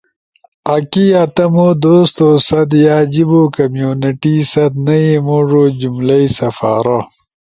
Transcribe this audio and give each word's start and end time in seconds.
آکی 0.73 1.05
یا 1.13 1.23
تمو 1.35 1.67
دوستو 1.83 2.27
ست 2.47 2.71
یا 2.85 2.97
جیبو 3.11 3.41
کمیونٹی 3.55 4.35
ست 4.51 4.73
نئی 4.85 5.07
موڙو 5.25 5.63
جملئی 5.79 6.25
سپارا۔ 6.37 6.99